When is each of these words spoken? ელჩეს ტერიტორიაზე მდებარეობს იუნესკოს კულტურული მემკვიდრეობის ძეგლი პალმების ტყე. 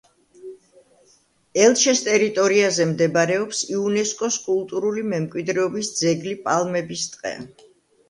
ელჩეს 1.65 2.01
ტერიტორიაზე 2.07 2.89
მდებარეობს 2.95 3.61
იუნესკოს 3.77 4.41
კულტურული 4.49 5.07
მემკვიდრეობის 5.15 5.95
ძეგლი 6.03 6.39
პალმების 6.51 7.11
ტყე. 7.17 7.41